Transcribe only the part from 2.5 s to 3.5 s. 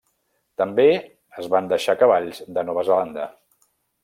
de Nova Zelanda.